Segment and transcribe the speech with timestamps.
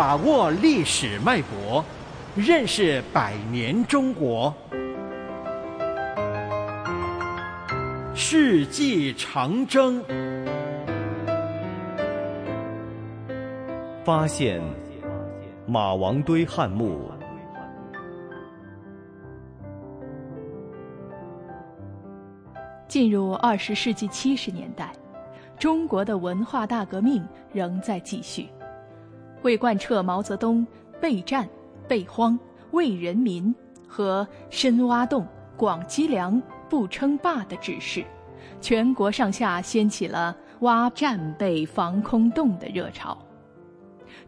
[0.00, 1.84] 把握历史脉搏，
[2.34, 4.50] 认识百年中国。
[8.14, 10.02] 世纪长征，
[14.02, 14.62] 发现
[15.66, 17.10] 马王堆汉墓。
[22.88, 24.94] 进入二十世纪七十年代，
[25.58, 27.22] 中国的文化大革命
[27.52, 28.48] 仍在继续。
[29.42, 30.66] 为贯彻毛泽东
[31.00, 31.48] 备战、
[31.88, 32.38] 备荒、
[32.72, 33.54] 为人民
[33.88, 35.26] 和深挖洞、
[35.56, 38.04] 广积粮、不称霸的指示，
[38.60, 43.16] 全国上下掀起了挖战备防空洞的热潮。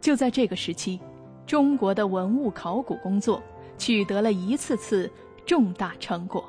[0.00, 1.00] 就在这个时期，
[1.46, 3.42] 中国的文物考古工作
[3.76, 5.10] 取得了一次次
[5.44, 6.44] 重大成果。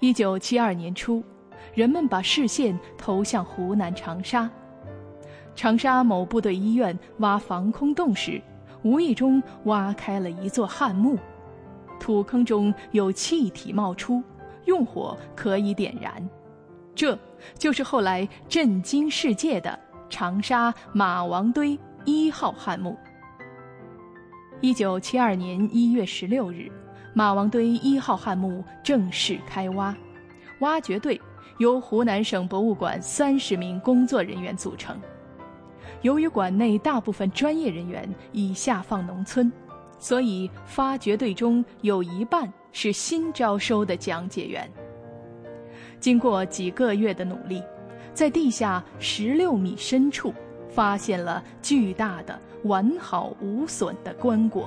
[0.00, 1.22] 一九七二年初，
[1.74, 4.50] 人们把视线投向湖南长沙。
[5.54, 8.40] 长沙某部队医院挖防空洞时，
[8.82, 11.18] 无意中挖开了一座汉墓，
[12.00, 14.22] 土坑中有气体冒出，
[14.64, 16.26] 用火可以点燃，
[16.94, 17.16] 这
[17.58, 19.78] 就是后来震惊世界的
[20.08, 22.96] 长沙马王堆一号汉墓。
[24.60, 26.70] 一九七二年一月十六日，
[27.14, 29.94] 马王堆一号汉墓正式开挖，
[30.60, 31.20] 挖掘队
[31.58, 34.98] 由湖南省博物馆三十名工作人员组成。
[36.02, 39.50] 由于馆内大部分专业人员已下放农村，
[39.98, 44.70] 所以发掘队中有一半是新招收的讲解员。
[46.00, 47.62] 经过几个月的努力，
[48.12, 50.34] 在地下十六米深处
[50.68, 54.64] 发现了巨大的、完好无损的棺椁。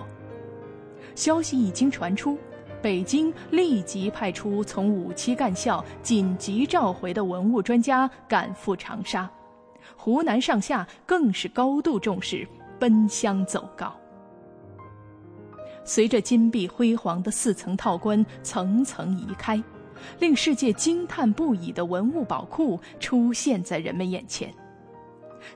[1.16, 2.38] 消息一经传出，
[2.82, 9.30] 北京立即派出从五七干校紧急召回的文物专家赶赴长沙。
[9.96, 12.48] 湖南上下更是高度重视，
[12.80, 13.96] 奔相走告。
[15.84, 19.62] 随着金碧辉煌的四层套棺层层移开，
[20.20, 24.52] 令世界惊叹不已的文物宝库出现在人们眼前。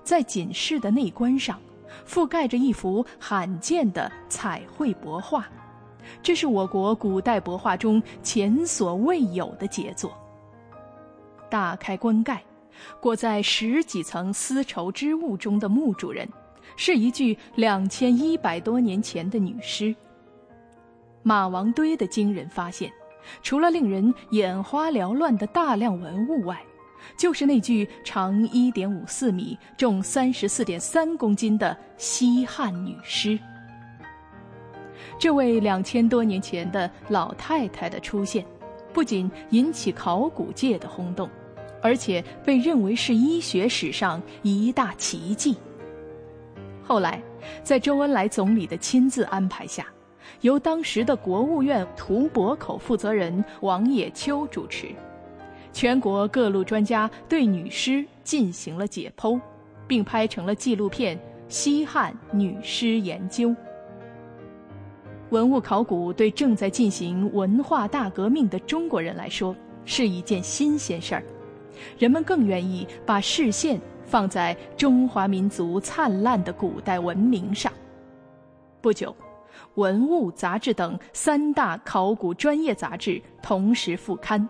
[0.03, 1.59] 在锦室的内棺上，
[2.07, 5.47] 覆盖着一幅罕见的彩绘帛画，
[6.21, 10.15] 这是我国古代帛画中前所未有的杰作。
[11.49, 12.43] 打开棺盖。
[12.99, 16.27] 裹在十几层丝绸织物中的墓主人，
[16.75, 19.95] 是一具两千一百多年前的女尸。
[21.23, 22.91] 马王堆的惊人发现，
[23.41, 26.57] 除了令人眼花缭乱的大量文物外，
[27.17, 33.37] 就是那具长一点五四米、重三十四点三公斤的西汉女尸。
[35.17, 38.45] 这位两千多年前的老太太的出现，
[38.93, 41.29] 不仅引起考古界的轰动。
[41.81, 45.55] 而且被认为是医学史上一大奇迹。
[46.83, 47.21] 后来，
[47.63, 49.85] 在周恩来总理的亲自安排下，
[50.41, 54.87] 由当时的国务院图博口负责人王野秋主持，
[55.71, 59.39] 全国各路专家对女尸进行了解剖，
[59.87, 61.15] 并拍成了纪录片
[61.47, 63.49] 《西汉女尸研究》。
[65.29, 71.23] 文物考古对正在进行文化大革命的中国人来说是一件新鲜事儿。
[71.97, 77.71] 人们更愿意把视线放在中华民族灿烂的古代文明上。
[78.81, 79.11] 不久，
[79.75, 84.47] 《文物》杂志等三大考古专业杂志同时复刊，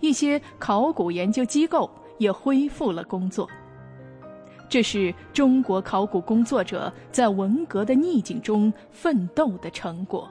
[0.00, 3.48] 一些考古研究机构也恢复了工作。
[4.68, 10.28] 这是中国考古工作者在文革的逆境中奋斗的成果。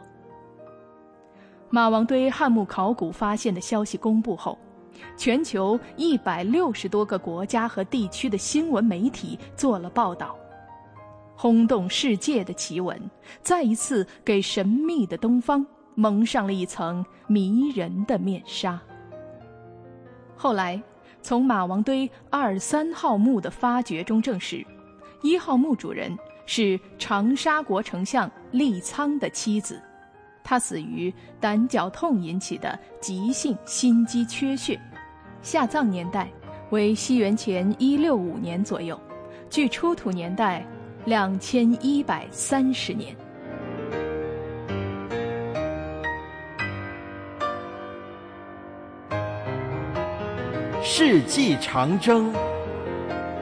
[1.69, 4.57] 马王堆汉墓考古发现的消息公布后。
[5.15, 10.35] 全球一百六十多个国家和地区的新闻媒体做了报道，
[11.35, 12.99] 轰动世界的奇闻，
[13.41, 18.79] 再一次给神秘的东方蒙上了一层迷人的面纱。
[20.35, 20.81] 后来，
[21.21, 24.65] 从马王堆二三号墓的发掘中证实，
[25.23, 29.81] 一号墓主人是长沙国丞相利苍的妻子。
[30.43, 34.79] 他死于胆绞痛引起的急性心肌缺血，
[35.49, 36.29] 下葬年代
[36.71, 38.99] 为西元前一六五年左右，
[39.49, 40.67] 距出土年代
[41.05, 43.15] 两千一百三十年。
[50.83, 52.33] 世纪长征，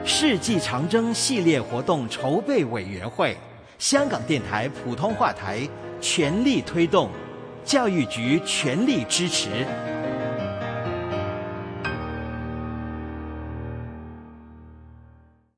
[0.04, 3.36] 世纪长征系列活动筹备委员会，
[3.80, 5.68] 香港电台普通话台。
[6.00, 7.10] 全力推动，
[7.64, 9.48] 教育局全力支持。